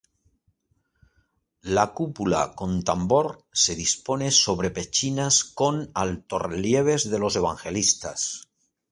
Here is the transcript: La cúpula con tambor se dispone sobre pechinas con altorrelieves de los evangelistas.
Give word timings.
La 1.77 1.83
cúpula 1.93 2.55
con 2.55 2.81
tambor 2.83 3.45
se 3.53 3.75
dispone 3.75 4.31
sobre 4.31 4.71
pechinas 4.71 5.43
con 5.43 5.91
altorrelieves 5.93 7.07
de 7.11 7.19
los 7.19 7.35
evangelistas. 7.35 8.49